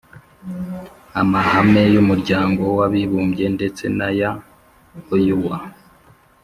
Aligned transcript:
amahame 1.21 1.81
y'umuryango 1.93 2.61
w'abibumbye 2.77 3.45
ndetse 3.55 3.83
n'aya 3.97 4.31
oua, 5.15 5.59